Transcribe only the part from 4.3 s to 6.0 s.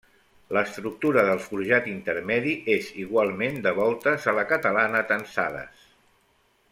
a la catalana tensades.